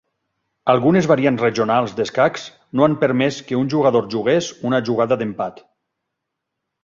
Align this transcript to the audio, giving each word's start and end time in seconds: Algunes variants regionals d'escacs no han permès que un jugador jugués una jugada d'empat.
Algunes 0.71 1.07
variants 1.09 1.41
regionals 1.43 1.91
d'escacs 1.99 2.45
no 2.79 2.87
han 2.87 2.97
permès 3.03 3.37
que 3.49 3.59
un 3.59 3.69
jugador 3.75 4.09
jugués 4.15 4.49
una 4.69 4.79
jugada 4.87 5.19
d'empat. 5.23 5.61